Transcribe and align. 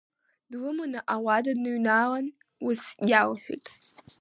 Длыманы 0.51 0.99
ауада 1.13 1.51
дныҩналан 1.57 2.27
ус 2.67 2.81
иалҳәеит… 3.09 3.65